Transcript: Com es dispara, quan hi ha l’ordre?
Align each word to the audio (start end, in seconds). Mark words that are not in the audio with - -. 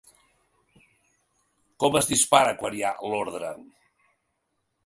Com 1.85 1.99
es 2.01 2.09
dispara, 2.13 2.57
quan 2.63 2.79
hi 2.79 2.83
ha 2.89 2.95
l’ordre? 3.13 3.53